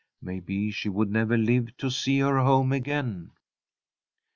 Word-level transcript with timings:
Maybe 0.19 0.71
she 0.71 0.89
would 0.89 1.11
never 1.11 1.37
live 1.37 1.77
to 1.77 1.91
see 1.91 2.17
her 2.21 2.39
home 2.39 2.71
again. 2.73 3.33